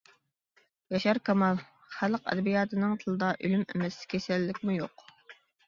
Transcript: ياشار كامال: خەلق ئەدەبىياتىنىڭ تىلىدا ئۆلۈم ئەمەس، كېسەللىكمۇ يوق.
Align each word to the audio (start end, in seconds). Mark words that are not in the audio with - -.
ياشار 0.95 1.19
كامال: 1.29 1.61
خەلق 1.97 2.25
ئەدەبىياتىنىڭ 2.31 2.97
تىلىدا 3.05 3.31
ئۆلۈم 3.37 3.69
ئەمەس، 3.69 4.01
كېسەللىكمۇ 4.17 4.81
يوق. 4.83 5.09